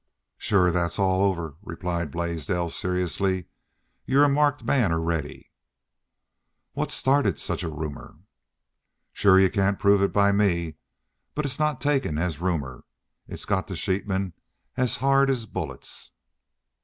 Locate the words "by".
10.11-10.31